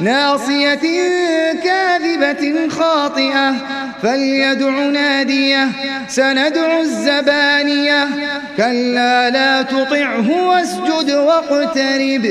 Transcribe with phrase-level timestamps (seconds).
[0.00, 0.74] ناصية
[1.64, 3.54] كاذبة خاطئة
[4.02, 5.68] فليدع نادية
[6.08, 8.08] سندع الزبانية
[8.56, 12.26] كلا لا تطعه واسجد واقترب.